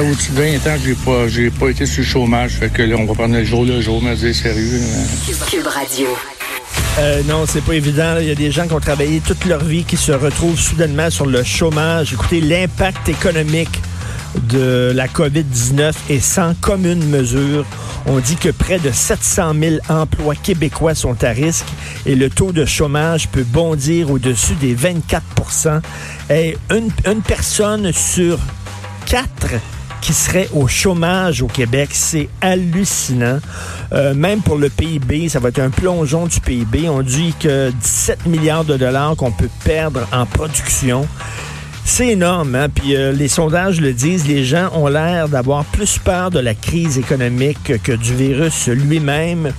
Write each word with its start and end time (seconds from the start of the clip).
Au-dessus 0.00 0.32
de 0.32 0.36
20 0.36 0.56
ans 0.66 0.78
que 0.78 0.84
j'ai 0.86 0.94
pas, 0.94 1.28
j'ai 1.28 1.50
pas 1.50 1.68
été 1.68 1.84
sur 1.84 2.02
le 2.02 2.08
chômage. 2.08 2.52
Fait 2.52 2.70
que 2.70 2.82
là, 2.82 2.96
on 2.98 3.04
va 3.04 3.12
prendre 3.12 3.34
le 3.34 3.44
jour 3.44 3.64
le 3.66 3.80
jour, 3.82 4.00
mais 4.02 4.14
dire 4.14 4.34
sérieux. 4.34 4.80
Cube 5.50 5.66
Radio. 5.66 6.06
Euh, 6.98 7.22
non, 7.28 7.44
c'est 7.46 7.62
pas 7.62 7.74
évident. 7.74 8.16
Il 8.18 8.26
y 8.26 8.30
a 8.30 8.34
des 8.34 8.50
gens 8.50 8.66
qui 8.66 8.72
ont 8.72 8.80
travaillé 8.80 9.20
toute 9.20 9.44
leur 9.44 9.62
vie 9.62 9.84
qui 9.84 9.98
se 9.98 10.12
retrouvent 10.12 10.58
soudainement 10.58 11.10
sur 11.10 11.26
le 11.26 11.44
chômage. 11.44 12.14
Écoutez, 12.14 12.40
l'impact 12.40 13.10
économique 13.10 13.70
de 14.48 14.92
la 14.94 15.06
COVID-19 15.06 15.92
est 16.08 16.20
sans 16.20 16.54
commune 16.54 17.04
mesure. 17.06 17.66
On 18.06 18.20
dit 18.20 18.36
que 18.36 18.48
près 18.48 18.78
de 18.78 18.90
700 18.90 19.52
000 19.60 19.76
emplois 19.90 20.34
québécois 20.34 20.94
sont 20.94 21.22
à 21.22 21.30
risque 21.30 21.66
et 22.06 22.14
le 22.14 22.30
taux 22.30 22.52
de 22.52 22.64
chômage 22.64 23.28
peut 23.28 23.44
bondir 23.44 24.10
au-dessus 24.10 24.54
des 24.54 24.74
24 24.74 25.22
Et 26.30 26.56
une, 26.70 26.90
une 27.06 27.22
personne 27.22 27.92
sur 27.92 28.38
quatre 29.04 29.56
qui 30.00 30.12
serait 30.12 30.48
au 30.52 30.66
chômage 30.66 31.42
au 31.42 31.46
Québec. 31.46 31.90
C'est 31.92 32.28
hallucinant. 32.40 33.38
Euh, 33.92 34.14
même 34.14 34.40
pour 34.40 34.56
le 34.56 34.68
PIB, 34.68 35.28
ça 35.28 35.40
va 35.40 35.48
être 35.48 35.58
un 35.58 35.70
plongeon 35.70 36.26
du 36.26 36.40
PIB. 36.40 36.88
On 36.88 37.02
dit 37.02 37.34
que 37.38 37.70
17 37.70 38.26
milliards 38.26 38.64
de 38.64 38.76
dollars 38.76 39.16
qu'on 39.16 39.32
peut 39.32 39.50
perdre 39.64 40.06
en 40.12 40.26
production. 40.26 41.06
C'est 41.84 42.08
énorme, 42.08 42.54
hein? 42.54 42.68
Puis 42.68 42.94
euh, 42.94 43.12
les 43.12 43.28
sondages 43.28 43.80
le 43.80 43.92
disent, 43.92 44.26
les 44.26 44.44
gens 44.44 44.70
ont 44.74 44.86
l'air 44.86 45.28
d'avoir 45.28 45.64
plus 45.64 45.98
peur 45.98 46.30
de 46.30 46.38
la 46.38 46.54
crise 46.54 46.98
économique 46.98 47.82
que 47.82 47.92
du 47.92 48.14
virus 48.14 48.68
lui-même. 48.68 49.52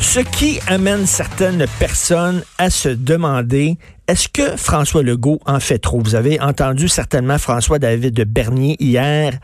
Ce 0.00 0.20
qui 0.20 0.58
amène 0.66 1.06
certaines 1.06 1.66
personnes 1.78 2.42
à 2.56 2.70
se 2.70 2.88
demander 2.88 3.76
est-ce 4.10 4.28
que 4.28 4.56
François 4.56 5.04
Legault 5.04 5.38
en 5.46 5.60
fait 5.60 5.78
trop? 5.78 6.00
Vous 6.00 6.16
avez 6.16 6.40
entendu 6.40 6.88
certainement 6.88 7.38
François 7.38 7.78
David 7.78 8.12
de 8.12 8.24
Bernier 8.24 8.76
hier 8.80 9.38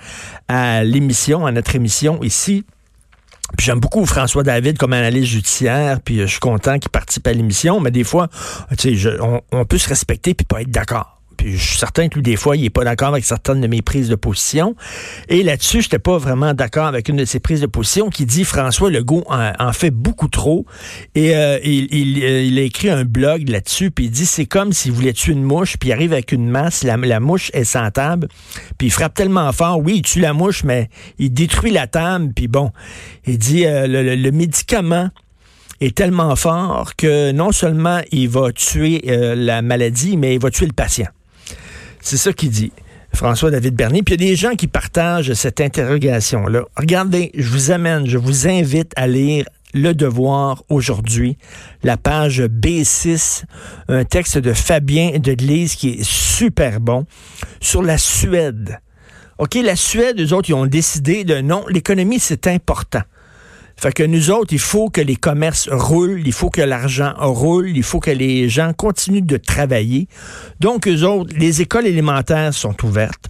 à 0.48 0.82
l'émission, 0.82 1.46
à 1.46 1.52
notre 1.52 1.76
émission 1.76 2.20
ici. 2.24 2.64
Puis 3.56 3.66
j'aime 3.66 3.78
beaucoup 3.78 4.04
François 4.06 4.42
David 4.42 4.76
comme 4.76 4.92
analyste 4.92 5.28
judiciaire, 5.28 6.00
puis 6.00 6.18
je 6.18 6.26
suis 6.26 6.40
content 6.40 6.80
qu'il 6.80 6.90
participe 6.90 7.28
à 7.28 7.32
l'émission, 7.32 7.78
mais 7.78 7.92
des 7.92 8.02
fois, 8.02 8.26
on, 9.20 9.40
on 9.52 9.64
peut 9.64 9.78
se 9.78 9.88
respecter 9.88 10.34
puis 10.34 10.44
pas 10.44 10.62
être 10.62 10.70
d'accord. 10.70 11.15
Puis 11.36 11.56
je 11.56 11.68
suis 11.68 11.78
certain 11.78 12.08
que 12.08 12.14
lui, 12.14 12.22
des 12.22 12.36
fois, 12.36 12.56
il 12.56 12.64
est 12.64 12.70
pas 12.70 12.84
d'accord 12.84 13.08
avec 13.08 13.24
certaines 13.24 13.60
de 13.60 13.66
mes 13.66 13.82
prises 13.82 14.08
de 14.08 14.14
position. 14.14 14.76
Et 15.28 15.42
là-dessus, 15.42 15.82
j'étais 15.82 15.98
pas 15.98 16.18
vraiment 16.18 16.54
d'accord 16.54 16.86
avec 16.86 17.08
une 17.08 17.16
de 17.16 17.24
ses 17.24 17.40
prises 17.40 17.60
de 17.60 17.66
position 17.66 18.10
qui 18.10 18.26
dit 18.26 18.44
François 18.44 18.90
Legault 18.90 19.24
en, 19.28 19.72
fait 19.72 19.90
beaucoup 19.90 20.28
trop. 20.28 20.66
Et 21.14 21.34
euh, 21.34 21.56
euh, 21.56 21.60
il 21.64 22.58
a 22.58 22.62
écrit 22.62 22.90
un 22.90 23.04
blog 23.04 23.48
là-dessus, 23.48 23.90
puis 23.90 24.06
il 24.06 24.10
dit 24.10 24.26
c'est 24.26 24.46
comme 24.46 24.72
s'il 24.72 24.92
voulait 24.92 25.12
tuer 25.12 25.32
une 25.32 25.42
mouche, 25.42 25.76
puis 25.76 25.90
il 25.90 25.92
arrive 25.92 26.12
avec 26.12 26.32
une 26.32 26.48
masse, 26.48 26.82
la, 26.82 27.20
mouche 27.20 27.50
est 27.54 27.64
sans 27.64 27.90
table, 27.90 28.28
puis 28.78 28.88
il 28.88 28.90
frappe 28.90 29.14
tellement 29.14 29.50
fort, 29.52 29.80
oui, 29.80 29.96
il 29.96 30.02
tue 30.02 30.20
la 30.20 30.32
mouche, 30.32 30.64
mais 30.64 30.88
il 31.18 31.32
détruit 31.32 31.70
la 31.70 31.86
table, 31.86 32.32
puis 32.34 32.48
bon, 32.48 32.72
il 33.26 33.38
dit 33.38 33.66
euh, 33.66 33.86
le, 33.86 34.30
médicament 34.30 35.10
est 35.80 35.96
tellement 35.96 36.34
fort 36.36 36.96
que 36.96 37.32
non 37.32 37.52
seulement 37.52 38.00
il 38.10 38.28
va 38.28 38.52
tuer 38.52 39.02
la 39.36 39.62
maladie, 39.62 40.16
mais 40.16 40.34
il 40.34 40.40
va 40.40 40.50
tuer 40.50 40.66
le 40.66 40.72
patient. 40.72 41.06
C'est 42.06 42.18
ça 42.18 42.32
qu'il 42.32 42.50
dit. 42.50 42.70
François-David 43.12 43.74
Bernier. 43.74 44.04
Puis 44.04 44.14
il 44.14 44.22
y 44.22 44.26
a 44.26 44.30
des 44.30 44.36
gens 44.36 44.54
qui 44.54 44.68
partagent 44.68 45.32
cette 45.32 45.60
interrogation-là. 45.60 46.62
Regardez, 46.76 47.32
je 47.34 47.50
vous 47.50 47.72
amène, 47.72 48.06
je 48.06 48.16
vous 48.16 48.46
invite 48.46 48.92
à 48.94 49.08
lire 49.08 49.44
Le 49.74 49.92
Devoir 49.92 50.62
aujourd'hui, 50.68 51.36
la 51.82 51.96
page 51.96 52.42
B6, 52.42 53.42
un 53.88 54.04
texte 54.04 54.38
de 54.38 54.52
Fabien 54.52 55.18
Deglise 55.18 55.74
qui 55.74 55.94
est 55.94 56.04
super 56.04 56.78
bon, 56.78 57.06
sur 57.60 57.82
la 57.82 57.98
Suède. 57.98 58.78
OK, 59.38 59.54
la 59.56 59.74
Suède, 59.74 60.20
eux 60.20 60.32
autres, 60.32 60.48
ils 60.50 60.54
ont 60.54 60.66
décidé 60.66 61.24
de 61.24 61.40
non, 61.40 61.64
l'économie, 61.68 62.20
c'est 62.20 62.46
important. 62.46 63.02
Fait 63.78 63.92
que 63.92 64.02
nous 64.02 64.30
autres, 64.30 64.52
il 64.52 64.58
faut 64.58 64.88
que 64.88 65.00
les 65.00 65.16
commerces 65.16 65.68
roulent, 65.70 66.22
il 66.24 66.32
faut 66.32 66.50
que 66.50 66.62
l'argent 66.62 67.12
roule, 67.18 67.76
il 67.76 67.82
faut 67.82 68.00
que 68.00 68.10
les 68.10 68.48
gens 68.48 68.72
continuent 68.72 69.24
de 69.24 69.36
travailler. 69.36 70.08
Donc, 70.60 70.88
eux 70.88 71.02
autres, 71.02 71.34
les 71.36 71.60
écoles 71.60 71.86
élémentaires 71.86 72.54
sont 72.54 72.74
ouvertes. 72.84 73.28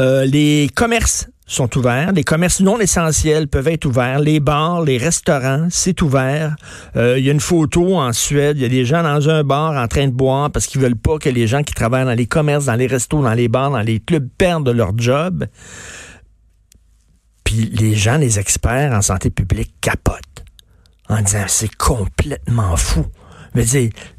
Euh, 0.00 0.24
les 0.24 0.68
commerces 0.74 1.28
sont 1.46 1.76
ouverts. 1.76 2.12
Les 2.12 2.24
commerces 2.24 2.60
non 2.60 2.80
essentiels 2.80 3.46
peuvent 3.46 3.68
être 3.68 3.84
ouverts. 3.84 4.20
Les 4.20 4.40
bars, 4.40 4.82
les 4.82 4.96
restaurants, 4.96 5.68
c'est 5.70 6.00
ouvert. 6.02 6.56
Euh, 6.96 7.18
Il 7.18 7.24
y 7.24 7.28
a 7.28 7.32
une 7.32 7.40
photo 7.40 7.96
en 7.96 8.12
Suède. 8.12 8.56
Il 8.56 8.62
y 8.62 8.66
a 8.66 8.68
des 8.68 8.84
gens 8.84 9.02
dans 9.02 9.28
un 9.28 9.44
bar 9.44 9.80
en 9.80 9.86
train 9.86 10.06
de 10.06 10.12
boire 10.12 10.50
parce 10.50 10.66
qu'ils 10.66 10.80
veulent 10.80 10.96
pas 10.96 11.18
que 11.18 11.28
les 11.28 11.46
gens 11.46 11.62
qui 11.62 11.74
travaillent 11.74 12.06
dans 12.06 12.14
les 12.14 12.26
commerces, 12.26 12.64
dans 12.64 12.74
les 12.74 12.86
restos, 12.86 13.22
dans 13.22 13.34
les 13.34 13.48
bars, 13.48 13.70
dans 13.70 13.80
les 13.80 14.00
clubs 14.00 14.28
perdent 14.38 14.68
leur 14.70 14.92
job. 14.96 15.44
Les 17.52 17.94
gens, 17.94 18.16
les 18.16 18.38
experts 18.38 18.92
en 18.92 19.02
santé 19.02 19.30
publique 19.30 19.74
capotent 19.80 20.44
en 21.08 21.20
disant 21.20 21.44
c'est 21.46 21.74
complètement 21.74 22.76
fou. 22.76 23.04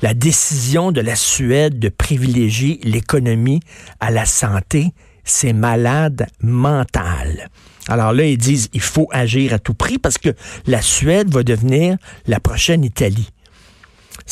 La 0.01 0.13
décision 0.13 0.91
de 0.91 1.01
la 1.01 1.15
Suède 1.15 1.79
de 1.79 1.89
privilégier 1.89 2.79
l'économie 2.83 3.61
à 3.99 4.11
la 4.11 4.25
santé, 4.25 4.93
c'est 5.23 5.53
malade 5.53 6.27
mental. 6.41 7.49
Alors 7.87 8.13
là, 8.13 8.25
ils 8.25 8.37
disent 8.37 8.69
il 8.73 8.81
faut 8.81 9.07
agir 9.11 9.53
à 9.53 9.59
tout 9.59 9.73
prix 9.73 9.97
parce 9.97 10.17
que 10.17 10.29
la 10.67 10.81
Suède 10.81 11.33
va 11.33 11.43
devenir 11.43 11.97
la 12.27 12.39
prochaine 12.39 12.83
Italie. 12.83 13.29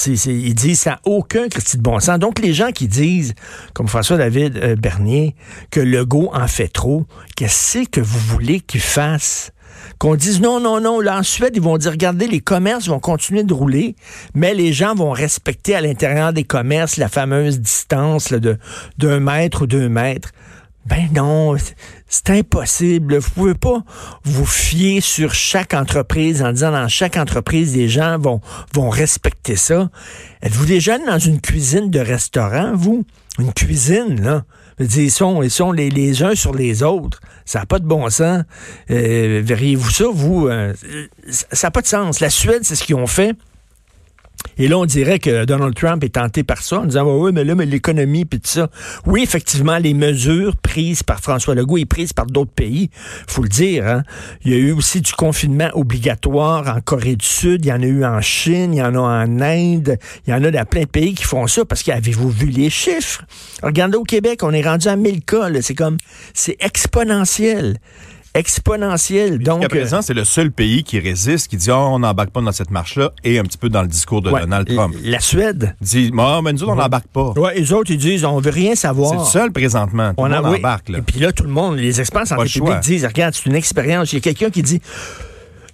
Ils 0.05 0.55
disent 0.55 0.81
ça 0.81 0.99
aucun 1.05 1.47
Christy 1.49 1.77
de 1.77 1.81
bon 1.81 1.99
sens. 1.99 2.19
Donc, 2.19 2.39
les 2.39 2.53
gens 2.53 2.71
qui 2.71 2.87
disent, 2.87 3.33
comme 3.73 3.87
François-David 3.87 4.57
euh, 4.57 4.75
Bernier, 4.75 5.35
que 5.69 5.79
Legault 5.79 6.31
en 6.33 6.47
fait 6.47 6.67
trop, 6.67 7.05
qu'est-ce 7.35 7.89
que 7.89 8.01
vous 8.01 8.19
voulez 8.19 8.59
qu'il 8.59 8.81
fasse? 8.81 9.51
Qu'on 9.97 10.15
dise 10.15 10.41
non, 10.41 10.59
non, 10.59 10.79
non, 10.79 10.99
là 10.99 11.19
en 11.19 11.23
Suède, 11.23 11.53
ils 11.55 11.61
vont 11.61 11.77
dire, 11.77 11.91
regardez, 11.91 12.27
les 12.27 12.39
commerces 12.39 12.87
vont 12.87 12.99
continuer 12.99 13.43
de 13.43 13.53
rouler, 13.53 13.95
mais 14.33 14.53
les 14.53 14.73
gens 14.73 14.95
vont 14.95 15.11
respecter 15.11 15.75
à 15.75 15.81
l'intérieur 15.81 16.33
des 16.33 16.43
commerces 16.43 16.97
la 16.97 17.07
fameuse 17.07 17.59
distance 17.59 18.31
de 18.31 18.57
d'un 18.97 19.19
mètre 19.19 19.63
ou 19.63 19.67
deux 19.67 19.89
mètres. 19.89 20.31
Ben 20.85 21.09
non, 21.13 21.55
c'est- 21.57 22.29
impossible. 22.29 23.17
Vous 23.17 23.29
pouvez 23.31 23.53
pas 23.53 23.83
vous 24.23 24.45
fier 24.45 24.99
sur 24.99 25.33
chaque 25.33 25.73
entreprise 25.73 26.41
en 26.41 26.51
disant 26.51 26.71
dans 26.71 26.87
chaque 26.87 27.17
entreprise, 27.17 27.75
les 27.75 27.87
gens 27.87 28.17
vont, 28.17 28.41
vont 28.73 28.89
respecter 28.89 29.55
ça. 29.55 29.89
Êtes-vous 30.41 30.65
déjà 30.65 30.97
dans 30.97 31.19
une 31.19 31.39
cuisine 31.39 31.89
de 31.89 31.99
restaurant, 31.99 32.73
vous? 32.75 33.05
Une 33.39 33.53
cuisine, 33.53 34.21
là? 34.21 34.43
Ils 34.79 35.11
sont, 35.11 35.41
les 35.71 36.23
uns 36.23 36.33
sur 36.35 36.53
les 36.53 36.81
autres. 36.81 37.19
Ça 37.45 37.59
n'a 37.59 37.65
pas 37.67 37.77
de 37.79 37.85
bon 37.85 38.09
sens. 38.09 38.43
Euh, 38.89 39.41
Verriez-vous 39.43 39.89
ça, 39.91 40.05
vous? 40.11 40.47
Euh, 40.47 40.73
ça 41.29 41.67
n'a 41.67 41.71
pas 41.71 41.81
de 41.81 41.87
sens. 41.87 42.19
La 42.19 42.29
Suède, 42.31 42.61
c'est 42.63 42.75
ce 42.75 42.83
qu'ils 42.83 42.95
ont 42.95 43.07
fait. 43.07 43.35
Et 44.57 44.67
là, 44.67 44.77
on 44.77 44.85
dirait 44.85 45.19
que 45.19 45.45
Donald 45.45 45.75
Trump 45.75 46.03
est 46.03 46.15
tenté 46.15 46.43
par 46.43 46.61
ça, 46.61 46.79
en 46.79 46.85
disant, 46.85 47.03
oui, 47.03 47.25
oui, 47.25 47.31
mais 47.33 47.43
là, 47.43 47.55
mais 47.55 47.65
l'économie, 47.65 48.25
puis 48.25 48.39
tout 48.39 48.49
ça. 48.49 48.69
Oui, 49.05 49.23
effectivement, 49.23 49.77
les 49.77 49.93
mesures 49.93 50.55
prises 50.55 51.03
par 51.03 51.19
François 51.19 51.55
Legault 51.55 51.77
et 51.77 51.85
prises 51.85 52.13
par 52.13 52.25
d'autres 52.25 52.51
pays, 52.51 52.89
faut 53.27 53.43
le 53.43 53.49
dire. 53.49 53.87
Hein? 53.87 54.03
Il 54.43 54.51
y 54.51 54.55
a 54.55 54.57
eu 54.57 54.71
aussi 54.71 55.01
du 55.01 55.13
confinement 55.13 55.69
obligatoire 55.73 56.75
en 56.75 56.81
Corée 56.81 57.15
du 57.15 57.25
Sud, 57.25 57.65
il 57.65 57.69
y 57.69 57.73
en 57.73 57.81
a 57.81 57.85
eu 57.85 58.05
en 58.05 58.21
Chine, 58.21 58.73
il 58.73 58.77
y 58.77 58.83
en 58.83 58.95
a 58.95 58.99
en 58.99 59.41
Inde, 59.41 59.97
il 60.27 60.31
y 60.31 60.33
en 60.33 60.43
a 60.43 60.51
dans 60.51 60.65
plein 60.65 60.81
de 60.81 60.87
pays 60.87 61.13
qui 61.13 61.23
font 61.23 61.47
ça, 61.47 61.65
parce 61.65 61.83
qu'avez-vous 61.83 62.29
vu 62.29 62.47
les 62.47 62.69
chiffres? 62.69 63.23
Regardez 63.63 63.97
au 63.97 64.03
Québec, 64.03 64.41
on 64.43 64.51
est 64.51 64.67
rendu 64.67 64.87
à 64.87 64.95
1000 64.95 65.23
cas, 65.23 65.49
c'est 65.61 65.75
comme, 65.75 65.97
c'est 66.33 66.57
exponentiel. 66.59 67.77
Exponentiel. 68.33 69.39
Donc, 69.39 69.63
euh, 69.63 69.67
présent, 69.67 70.01
c'est 70.01 70.13
le 70.13 70.23
seul 70.23 70.51
pays 70.51 70.83
qui 70.83 70.99
résiste, 70.99 71.49
qui 71.49 71.57
dit 71.57 71.69
oh, 71.69 71.75
on 71.75 71.99
n'embarque 71.99 72.29
pas 72.29 72.41
dans 72.41 72.51
cette 72.51 72.71
marche-là, 72.71 73.11
et 73.23 73.39
un 73.39 73.43
petit 73.43 73.57
peu 73.57 73.69
dans 73.69 73.81
le 73.81 73.87
discours 73.87 74.21
de 74.21 74.31
ouais, 74.31 74.41
Donald 74.41 74.67
Trump. 74.73 74.95
La 75.03 75.19
Suède. 75.19 75.75
Dit 75.81 76.11
oh, 76.17 76.41
mais 76.41 76.53
nous 76.53 76.63
autres, 76.63 76.71
on 76.71 76.75
n'embarque 76.75 77.07
pas. 77.07 77.31
Ouais, 77.31 77.55
les 77.55 77.73
autres, 77.73 77.91
ils 77.91 77.97
disent, 77.97 78.23
on 78.23 78.39
veut 78.39 78.51
rien 78.51 78.75
savoir. 78.75 79.11
C'est 79.11 79.17
le 79.17 79.23
seul 79.23 79.51
présentement. 79.51 80.09
Tout 80.09 80.15
On 80.17 80.27
le 80.27 80.35
monde 80.35 80.51
oui. 80.51 80.57
embarque. 80.59 80.89
Là. 80.89 80.99
Et 80.99 81.01
puis 81.01 81.19
là, 81.19 81.31
tout 81.31 81.43
le 81.43 81.49
monde, 81.49 81.77
les 81.77 81.99
experts 81.99 82.21
en 82.21 82.25
santé 82.25 82.49
publique 82.49 82.79
disent, 82.79 83.05
regarde, 83.05 83.33
c'est 83.33 83.47
une 83.47 83.55
expérience. 83.55 84.13
Il 84.13 84.15
y 84.15 84.19
a 84.19 84.21
quelqu'un 84.21 84.49
qui 84.49 84.63
dit, 84.63 84.81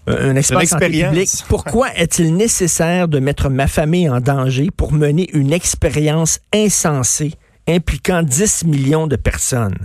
euh, 0.09 0.31
un 0.31 0.35
expert 0.35 0.59
en 0.59 0.79
publique, 0.79 1.29
pourquoi 1.49 1.93
est-il 1.95 2.35
nécessaire 2.35 3.07
de 3.07 3.19
mettre 3.19 3.49
ma 3.49 3.67
famille 3.67 4.09
en 4.09 4.21
danger 4.21 4.69
pour 4.75 4.93
mener 4.93 5.29
une 5.33 5.51
expérience 5.51 6.39
insensée 6.53 7.33
impliquant 7.67 8.23
10 8.23 8.63
millions 8.65 9.07
de 9.07 9.17
personnes? 9.17 9.77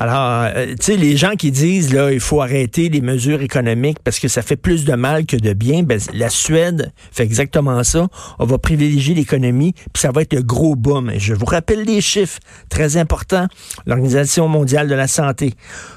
Alors, 0.00 0.46
euh, 0.54 0.76
tu 0.78 0.92
sais, 0.92 0.96
les 0.96 1.16
gens 1.16 1.32
qui 1.32 1.50
disent, 1.50 1.92
là, 1.92 2.12
il 2.12 2.20
faut 2.20 2.40
arrêter 2.40 2.88
les 2.88 3.00
mesures 3.00 3.42
économiques 3.42 3.98
parce 4.04 4.20
que 4.20 4.28
ça 4.28 4.42
fait 4.42 4.54
plus 4.54 4.84
de 4.84 4.94
mal 4.94 5.26
que 5.26 5.36
de 5.36 5.52
bien, 5.52 5.82
ben, 5.82 5.98
la 6.14 6.30
Suède 6.30 6.92
fait 7.10 7.24
exactement 7.24 7.82
ça. 7.82 8.06
On 8.38 8.46
va 8.46 8.58
privilégier 8.58 9.16
l'économie, 9.16 9.72
puis 9.72 10.00
ça 10.00 10.12
va 10.12 10.22
être 10.22 10.34
le 10.34 10.42
gros 10.42 10.76
boom. 10.76 11.10
Je 11.16 11.34
vous 11.34 11.46
rappelle 11.46 11.82
les 11.82 12.00
chiffres, 12.00 12.38
très 12.68 12.96
importants. 12.96 13.48
L'Organisation 13.86 14.46
mondiale 14.46 14.86
de 14.86 14.94
la 14.94 15.08
santé. 15.08 15.54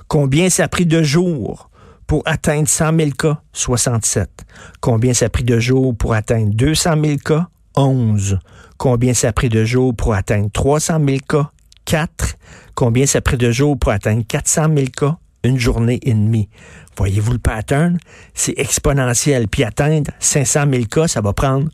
Combien 0.08 0.50
ça 0.50 0.64
a 0.64 0.68
pris 0.68 0.88
de 0.88 1.04
jours 1.04 1.70
pour 2.08 2.24
atteindre 2.26 2.68
100 2.68 2.98
000 2.98 3.12
cas? 3.12 3.40
67. 3.54 4.30
Combien 4.80 5.14
ça 5.14 5.28
a 5.28 5.30
pris 5.30 5.44
de 5.44 5.60
jours 5.60 5.96
pour 5.96 6.16
atteindre 6.16 6.56
200 6.56 6.96
000 7.04 7.18
cas? 7.24 7.50
11. 7.76 8.40
Combien 8.78 9.14
ça 9.14 9.28
a 9.28 9.32
pris 9.32 9.50
de 9.50 9.64
jours 9.64 9.96
pour 9.96 10.16
atteindre 10.16 10.50
300 10.52 11.00
000 11.06 11.18
cas? 11.30 11.52
4. 11.86 12.36
Combien 12.76 13.06
ça 13.06 13.20
a 13.20 13.22
pris 13.22 13.38
de 13.38 13.52
jours 13.52 13.78
pour 13.78 13.92
atteindre 13.92 14.24
400 14.28 14.68
000 14.76 14.88
cas? 14.96 15.18
Une 15.44 15.60
journée 15.60 16.00
et 16.04 16.14
demie. 16.14 16.50
Voyez-vous 16.98 17.34
le 17.34 17.40
pattern? 17.40 17.98
C'est 18.34 18.54
exponentiel. 18.58 19.48
Puis 19.48 19.64
atteindre 19.64 20.12
500 20.20 20.66
000 20.72 20.86
cas, 20.86 21.08
ça 21.08 21.22
va 21.22 21.34
prendre 21.34 21.68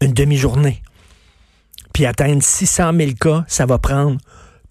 une 0.00 0.12
demi-journée. 0.12 0.82
Puis 1.92 2.06
atteindre 2.06 2.42
600 2.42 2.92
000 2.96 3.10
cas, 3.20 3.44
ça 3.48 3.66
va 3.66 3.78
prendre 3.78 4.18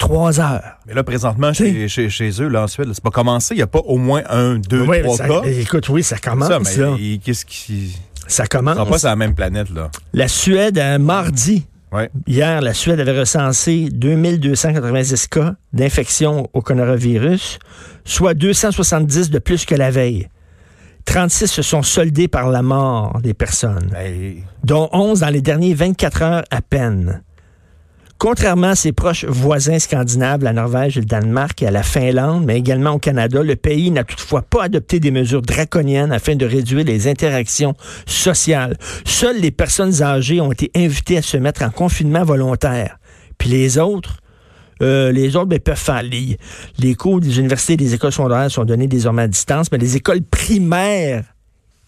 trois 0.02 0.40
heures. 0.40 0.80
Mais 0.88 0.94
là, 0.94 1.04
présentement, 1.04 1.54
chez, 1.54 1.88
chez, 1.88 2.10
chez, 2.10 2.32
eux, 2.42 2.48
là, 2.48 2.64
ensuite, 2.64 2.88
c'est 2.94 3.04
pas 3.04 3.12
commencé. 3.12 3.54
Il 3.54 3.58
n'y 3.58 3.64
a 3.64 3.68
pas 3.68 3.80
au 3.80 3.98
moins 3.98 4.24
un, 4.30 4.58
deux, 4.58 4.82
oui, 4.82 5.02
trois 5.04 5.18
ça, 5.18 5.28
cas. 5.28 5.42
Écoute, 5.46 5.88
oui, 5.90 6.04
ça 6.04 6.18
commence. 6.18 6.50
Ça, 6.50 6.60
mais 6.60 7.18
qu'est-ce 7.20 7.46
qui. 7.46 7.96
Ça 8.28 8.48
commence. 8.48 8.78
Ça 8.78 8.86
pas 8.86 8.98
sur 8.98 9.10
la 9.10 9.16
même 9.16 9.36
planète, 9.36 9.70
là. 9.70 9.92
La 10.14 10.28
Suède, 10.28 10.80
un 10.80 10.98
mardi, 10.98 11.66
Ouais. 11.92 12.10
Hier, 12.26 12.62
la 12.62 12.74
Suède 12.74 13.00
avait 13.00 13.20
recensé 13.20 13.90
2290 13.92 15.28
cas 15.28 15.56
d'infection 15.74 16.48
au 16.54 16.62
coronavirus, 16.62 17.60
soit 18.06 18.34
270 18.34 19.30
de 19.30 19.40
plus 19.40 19.66
que 19.66 19.76
la 19.76 19.92
veille. 19.92 20.30
36 21.06 21.48
se 21.48 21.62
sont 21.62 21.82
soldés 21.82 22.28
par 22.28 22.50
la 22.50 22.62
mort 22.62 23.20
des 23.22 23.34
personnes, 23.34 23.92
Hey. 23.96 24.44
dont 24.64 24.88
11 24.94 25.20
dans 25.22 25.30
les 25.30 25.42
derniers 25.42 25.74
24 25.74 26.22
heures 26.22 26.44
à 26.52 26.62
peine. 26.62 27.24
Contrairement 28.22 28.68
à 28.68 28.76
ses 28.76 28.92
proches 28.92 29.26
voisins 29.26 29.80
scandinaves, 29.80 30.44
la 30.44 30.54
Norvège 30.54 30.98
le 30.98 31.06
Danemark 31.06 31.60
et 31.64 31.66
à 31.66 31.72
la 31.72 31.82
Finlande, 31.82 32.46
mais 32.46 32.56
également 32.56 32.92
au 32.92 33.00
Canada, 33.00 33.42
le 33.42 33.56
pays 33.56 33.90
n'a 33.90 34.04
toutefois 34.04 34.44
pas 34.44 34.66
adopté 34.66 35.00
des 35.00 35.10
mesures 35.10 35.42
draconiennes 35.42 36.12
afin 36.12 36.36
de 36.36 36.46
réduire 36.46 36.86
les 36.86 37.08
interactions 37.08 37.74
sociales. 38.06 38.78
Seules 39.06 39.40
les 39.40 39.50
personnes 39.50 40.04
âgées 40.04 40.40
ont 40.40 40.52
été 40.52 40.70
invitées 40.76 41.18
à 41.18 41.24
se 41.24 41.36
mettre 41.36 41.64
en 41.64 41.72
confinement 41.72 42.24
volontaire. 42.24 43.00
Puis 43.40 43.50
les 43.50 43.80
autres, 43.80 44.20
euh, 44.84 45.12
les 45.12 45.36
autres 45.36 45.48
ben, 45.48 45.60
peuvent 45.60 45.76
faire. 45.76 46.04
Les, 46.04 46.38
les 46.78 46.94
cours 46.94 47.22
des 47.22 47.40
universités 47.40 47.74
et 47.74 47.78
des 47.78 47.96
écoles 47.96 48.12
secondaires 48.12 48.52
sont 48.52 48.66
donnés 48.66 48.86
désormais 48.86 49.24
à 49.24 49.28
distance, 49.28 49.72
mais 49.72 49.80
les 49.80 49.96
écoles 49.96 50.22
primaires 50.22 51.24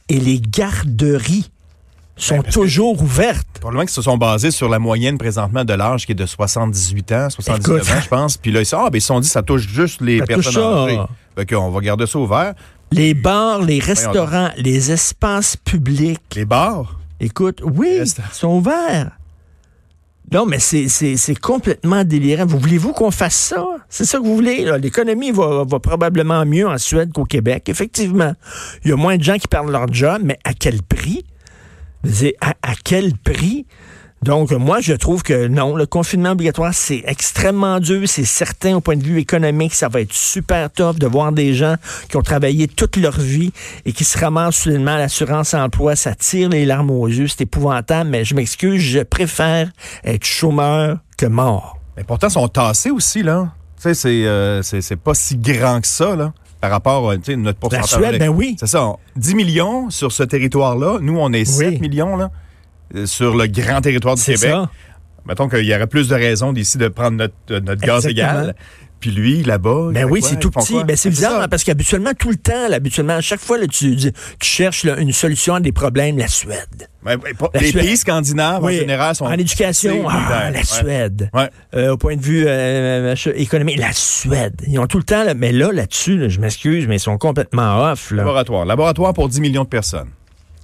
et 0.09 0.19
les 0.19 0.41
garderies 0.41 1.51
sont 2.15 2.35
Ben, 2.37 2.43
parce 2.43 2.53
toujours 2.53 3.01
ouvertes. 3.01 3.47
Probablement 3.59 3.83
qu'ils 3.85 3.93
se 3.93 4.01
sont 4.01 4.17
basés 4.17 4.51
sur 4.51 4.69
la 4.69 4.79
moyenne 4.79 5.17
présentement 5.17 5.65
de 5.65 5.73
l'âge 5.73 6.05
qui 6.05 6.11
est 6.11 6.15
de 6.15 6.25
78 6.25 7.11
ans, 7.13 7.29
79 7.29 7.81
Écoute. 7.81 7.91
ans, 7.91 8.01
je 8.03 8.07
pense. 8.07 8.37
Puis 8.37 8.51
là, 8.51 8.61
ils, 8.61 8.67
ah, 8.75 8.89
ben, 8.91 8.97
ils 8.97 9.01
se 9.01 9.07
sont 9.07 9.19
dit 9.19 9.27
ça 9.27 9.41
touche 9.41 9.67
juste 9.67 10.01
les 10.01 10.19
Ça 10.19 10.25
personnes 10.25 10.63
âgées. 10.63 10.99
Fait 11.35 11.45
qu'on 11.47 11.69
va 11.71 11.79
garder 11.81 12.05
ça 12.05 12.19
ouvert. 12.19 12.53
Les 12.91 13.13
bars, 13.15 13.61
les 13.63 13.79
restaurants, 13.79 14.49
les 14.57 14.91
espaces 14.91 15.57
publics. 15.57 16.21
Les 16.35 16.45
bars, 16.45 16.99
Écoute, 17.19 17.61
oui, 17.63 17.99
ils 18.01 18.23
sont 18.33 18.57
ouverts. 18.57 19.11
Non, 20.31 20.45
mais 20.45 20.59
c'est- 20.59 21.39
complètement 21.39 22.03
délirant. 22.03 22.45
Vous 22.45 22.57
voulez-vous 22.59 22.91
qu'on 22.91 23.11
fasse 23.11 23.35
ça? 23.35 23.65
C'est 23.87 24.05
ça 24.05 24.17
que 24.17 24.23
vous 24.23 24.35
voulez? 24.35 24.65
L'économie 24.79 25.31
va, 25.31 25.63
va 25.65 25.79
probablement 25.79 26.45
mieux 26.45 26.67
en 26.67 26.77
Suède 26.77 27.11
qu'au 27.13 27.25
Québec. 27.25 27.69
Effectivement, 27.69 28.33
il 28.83 28.89
y 28.89 28.93
a 28.93 28.95
moins 28.95 29.17
de 29.17 29.23
gens 29.23 29.37
qui 29.37 29.47
perdent 29.47 29.69
leur 29.69 29.91
job, 29.93 30.21
mais 30.23 30.37
à 30.43 30.53
quel 30.53 30.81
prix? 30.81 31.23
À, 32.41 32.53
à 32.61 32.73
quel 32.83 33.15
prix? 33.17 33.65
Donc, 34.23 34.51
moi, 34.51 34.79
je 34.79 34.93
trouve 34.93 35.21
que 35.21 35.47
non, 35.47 35.75
le 35.75 35.85
confinement 35.85 36.31
obligatoire, 36.31 36.73
c'est 36.73 37.03
extrêmement 37.07 37.81
dur. 37.81 38.07
C'est 38.07 38.23
certain 38.23 38.77
au 38.77 38.79
point 38.79 38.95
de 38.95 39.03
vue 39.03 39.19
économique, 39.19 39.73
ça 39.73 39.89
va 39.89 39.99
être 39.99 40.13
super 40.13 40.71
top 40.71 40.97
de 40.97 41.07
voir 41.07 41.33
des 41.33 41.53
gens 41.53 41.75
qui 42.07 42.15
ont 42.15 42.21
travaillé 42.21 42.69
toute 42.69 42.95
leur 42.95 43.19
vie 43.19 43.51
et 43.83 43.91
qui 43.91 44.05
se 44.05 44.17
ramassent 44.17 44.55
soudainement 44.55 44.93
à 44.93 44.99
l'assurance 44.99 45.53
emploi. 45.53 45.97
Ça 45.97 46.15
tire 46.15 46.47
les 46.47 46.65
larmes 46.65 46.91
aux 46.91 47.07
yeux. 47.07 47.27
C'est 47.27 47.41
épouvantable, 47.41 48.09
mais 48.09 48.23
je 48.23 48.33
m'excuse, 48.33 48.81
je 48.81 48.99
préfère 48.99 49.69
être 50.05 50.25
chômeur 50.25 50.99
que 51.17 51.25
mort. 51.25 51.77
mais 51.97 52.05
pourtant, 52.05 52.27
ils 52.27 52.33
sont 52.33 52.47
tassés 52.47 52.91
aussi, 52.91 53.23
là. 53.23 53.51
Tu 53.75 53.93
sais, 53.93 53.93
c'est, 53.93 54.23
euh, 54.25 54.61
pas 55.03 55.13
si 55.13 55.35
grand 55.35 55.81
que 55.81 55.87
ça, 55.87 56.15
là, 56.15 56.31
par 56.63 56.71
rapport 56.71 57.11
à 57.11 57.15
sais, 57.21 57.35
notre 57.35 57.47
La 57.47 57.53
pourcentage. 57.81 57.89
Suède, 57.89 58.19
ben 58.19 58.29
oui. 58.29 58.55
C'est 58.57 58.67
ça. 58.67 58.85
on- 58.85 58.97
10 59.17 59.35
millions 59.35 59.89
sur 59.89 60.13
ce 60.13 60.23
territoire-là. 60.23 60.99
Nous, 61.01 61.17
on 61.19 61.33
est 61.33 61.43
7 61.43 61.71
Oui. 61.73 61.79
millions, 61.81 62.15
là, 62.15 62.31
euh, 62.95 63.05
sur 63.05 63.35
le 63.35 63.47
grand 63.47 63.81
territoire 63.81 64.15
du 64.15 64.23
Québec. 64.23 64.39
ça. 64.39 64.69
Mettons 65.27 65.49
qu'il 65.49 65.65
y 65.65 65.75
aurait 65.75 65.87
plus 65.87 66.07
de 66.07 66.15
raisons 66.15 66.53
d'ici 66.53 66.77
de 66.77 66.87
prendre 66.87 67.17
notre, 67.17 67.33
euh, 67.51 67.59
notre 67.59 67.81
gaz 67.81 68.05
Exactement. 68.05 68.43
égal. 68.43 68.55
Puis 69.03 69.11
lui, 69.11 69.43
là-bas. 69.43 69.89
Ben 69.91 70.05
oui, 70.05 70.21
c'est 70.23 70.39
tout 70.39 70.49
petit. 70.49 70.75
Ben 70.75 70.95
c'est 70.95 70.95
C'est 70.95 71.09
bizarre, 71.09 71.41
hein, 71.41 71.47
parce 71.49 71.65
qu'habituellement, 71.65 72.11
tout 72.17 72.29
le 72.29 72.37
temps, 72.37 72.69
là, 72.69 72.77
habituellement, 72.77 73.15
à 73.15 73.19
chaque 73.21 73.41
fois, 73.41 73.57
là, 73.57 73.67
tu, 73.67 73.97
tu 73.97 74.11
cherches 74.39 74.85
là, 74.85 74.95
une 74.97 75.11
solution 75.11 75.55
à 75.55 75.59
des 75.59 75.73
problèmes, 75.73 76.17
la 76.17 76.29
Suède. 76.29 76.87
Pas- 77.03 77.11
La 77.53 77.59
les 77.59 77.67
Suède. 77.71 77.83
pays 77.83 77.97
scandinaves, 77.97 78.63
Oui, 78.63 78.77
en 78.77 78.79
général, 78.79 79.13
sont. 79.13 79.25
en 79.25 79.33
éducation, 79.33 80.07
ah, 80.09 80.51
la 80.51 80.59
Ouais. 80.59 80.63
Suède. 80.63 81.29
Ouais. 81.33 81.49
Euh, 81.75 81.91
au 81.91 81.97
point 81.97 82.15
de 82.15 82.21
vue 82.21 82.45
euh, 82.47 83.13
euh, 83.13 83.31
économique, 83.35 83.77
la 83.77 83.91
Suède. 83.91 84.55
Ils 84.69 84.79
ont 84.79 84.87
tout 84.87 84.99
le 84.99 85.03
temps, 85.03 85.25
mais 85.35 85.51
là, 85.51 85.73
là-dessus, 85.73 86.17
là, 86.17 86.29
je 86.29 86.39
m'excuse, 86.39 86.87
mais 86.87 86.95
ils 86.95 86.99
sont 87.01 87.17
complètement 87.17 87.91
off. 87.91 88.09
Laboratoire. 88.11 88.63
Laboratoire 88.63 89.13
pour 89.13 89.27
10 89.27 89.41
millions 89.41 89.65
de 89.65 89.67
personnes. 89.69 90.07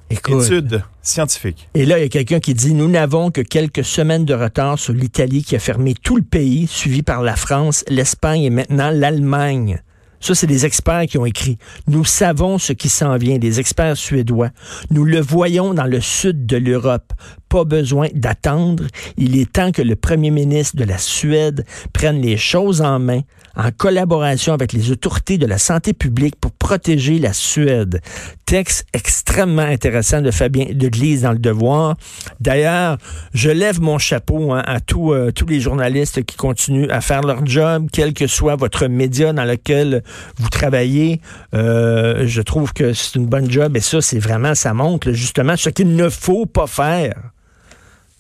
Écoute. 0.09 0.45
Étude 0.45 0.83
scientifique. 1.01 1.69
Et 1.75 1.85
là, 1.85 1.99
il 1.99 2.01
y 2.01 2.05
a 2.05 2.09
quelqu'un 2.09 2.39
qui 2.39 2.53
dit, 2.53 2.73
nous 2.73 2.87
n'avons 2.89 3.31
que 3.31 3.41
quelques 3.41 3.83
semaines 3.83 4.25
de 4.25 4.33
retard 4.33 4.79
sur 4.79 4.93
l'Italie 4.93 5.43
qui 5.43 5.55
a 5.55 5.59
fermé 5.59 5.93
tout 5.93 6.17
le 6.17 6.23
pays, 6.23 6.67
suivi 6.67 7.03
par 7.03 7.21
la 7.21 7.35
France, 7.35 7.83
l'Espagne 7.89 8.43
et 8.43 8.49
maintenant 8.49 8.89
l'Allemagne. 8.91 9.81
Ça, 10.21 10.35
c'est 10.35 10.47
des 10.47 10.65
experts 10.65 11.05
qui 11.05 11.17
ont 11.17 11.25
écrit. 11.25 11.57
Nous 11.87 12.03
savons 12.03 12.57
ce 12.57 12.73
qui 12.73 12.89
s'en 12.89 13.17
vient, 13.17 13.37
des 13.37 13.59
experts 13.59 13.95
suédois. 13.95 14.49
Nous 14.91 15.05
le 15.05 15.21
voyons 15.21 15.73
dans 15.73 15.85
le 15.85 16.01
sud 16.01 16.45
de 16.45 16.57
l'Europe. 16.57 17.13
Pas 17.47 17.63
besoin 17.63 18.07
d'attendre. 18.13 18.83
Il 19.15 19.39
est 19.39 19.51
temps 19.51 19.71
que 19.71 19.81
le 19.81 19.95
premier 19.95 20.29
ministre 20.29 20.75
de 20.75 20.83
la 20.83 20.97
Suède 20.97 21.65
prenne 21.93 22.21
les 22.21 22.35
choses 22.35 22.81
en 22.81 22.99
main 22.99 23.21
en 23.59 23.71
collaboration 23.71 24.53
avec 24.53 24.71
les 24.71 24.89
autorités 24.89 25.37
de 25.37 25.45
la 25.45 25.57
santé 25.57 25.91
publique 25.93 26.37
pour 26.39 26.53
protéger 26.53 27.19
la 27.19 27.33
Suède. 27.33 27.99
Texte 28.45 28.85
extrêmement 28.93 29.61
intéressant 29.61 30.21
de 30.21 30.31
Fabien 30.31 30.67
Deglise 30.73 31.23
dans 31.23 31.33
le 31.33 31.39
Devoir. 31.39 31.97
D'ailleurs, 32.39 32.97
je 33.33 33.49
lève 33.49 33.81
mon 33.81 33.97
chapeau 33.97 34.53
hein, 34.53 34.63
à 34.65 34.79
tous 34.79 35.13
euh, 35.13 35.31
tous 35.31 35.45
les 35.45 35.59
journalistes 35.59 36.23
qui 36.23 36.37
continuent 36.37 36.89
à 36.89 37.01
faire 37.01 37.21
leur 37.21 37.45
job, 37.45 37.87
quel 37.91 38.13
que 38.13 38.27
soit 38.27 38.55
votre 38.55 38.87
média 38.87 39.33
dans 39.33 39.45
lequel 39.45 40.03
vous 40.37 40.49
travaillez. 40.49 41.19
Euh, 41.53 42.25
je 42.27 42.41
trouve 42.41 42.71
que 42.71 42.93
c'est 42.93 43.15
une 43.15 43.27
bonne 43.27 43.51
job 43.51 43.75
et 43.75 43.81
ça, 43.81 43.99
c'est 43.99 44.19
vraiment, 44.19 44.55
ça 44.55 44.73
montre 44.73 45.11
justement 45.11 45.57
ce 45.57 45.69
qu'il 45.69 45.95
ne 45.95 46.07
faut 46.07 46.45
pas 46.45 46.67
faire. 46.67 47.15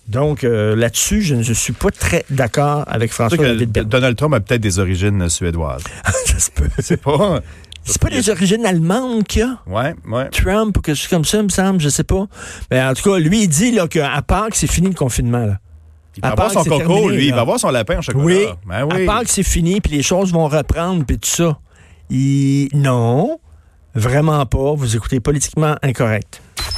Donc 0.09 0.43
euh, 0.43 0.75
là-dessus, 0.75 1.21
je 1.21 1.35
ne 1.35 1.43
suis 1.43 1.73
pas 1.73 1.91
très 1.91 2.25
d'accord 2.31 2.83
avec 2.87 3.13
François. 3.13 3.37
Donald 3.85 4.17
Trump 4.17 4.33
a 4.33 4.39
peut-être 4.39 4.61
des 4.61 4.79
origines 4.79 5.29
suédoises. 5.29 5.83
Ça 6.25 6.39
se 6.39 6.51
peut. 6.51 6.69
C'est 6.79 7.01
pas. 7.01 7.41
C'est 7.83 8.01
pas 8.01 8.09
des 8.09 8.29
origines 8.29 8.65
allemandes 8.65 9.23
qu'il 9.23 9.41
y 9.41 9.45
a? 9.45 9.59
Ouais, 9.65 9.95
ouais. 10.07 10.29
Trump 10.29 10.77
ou 10.77 10.81
quelque 10.81 10.95
chose 10.95 11.07
comme 11.07 11.25
ça, 11.25 11.37
il 11.37 11.45
me 11.45 11.49
semble, 11.49 11.79
je 11.79 11.89
sais 11.89 12.03
pas. 12.03 12.27
Mais 12.69 12.83
en 12.83 12.93
tout 12.93 13.09
cas, 13.09 13.17
lui, 13.17 13.43
il 13.43 13.47
dit 13.47 13.75
qu'à 13.89 14.21
Pâques, 14.21 14.55
c'est 14.55 14.67
fini 14.67 14.89
le 14.89 14.93
confinement. 14.93 15.45
Là. 15.45 15.57
Il 16.17 16.21
va 16.21 16.29
À 16.29 16.31
avoir 16.33 16.51
son 16.51 16.63
coco, 16.63 16.77
terminé, 16.77 17.15
lui. 17.15 17.27
Il 17.27 17.33
va 17.33 17.41
avoir 17.41 17.59
son 17.59 17.69
lapin 17.69 17.97
en 17.97 18.01
chocolat. 18.01 18.23
Oui. 18.25 18.45
Ben 18.67 18.85
oui. 18.85 19.03
À 19.03 19.05
Pâques, 19.05 19.29
c'est 19.29 19.43
fini, 19.43 19.79
puis 19.81 19.93
les 19.93 20.03
choses 20.03 20.31
vont 20.31 20.47
reprendre, 20.47 21.03
puis 21.05 21.17
tout 21.17 21.29
ça. 21.29 21.57
Il... 22.09 22.69
Non, 22.73 23.39
vraiment 23.95 24.45
pas. 24.45 24.73
Vous 24.73 24.95
écoutez 24.95 25.19
politiquement 25.19 25.75
incorrect. 25.81 26.41